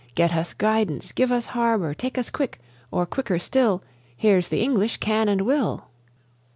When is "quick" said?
2.31-2.59